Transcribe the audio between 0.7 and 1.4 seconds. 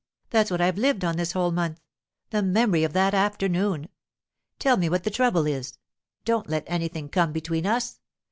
lived on this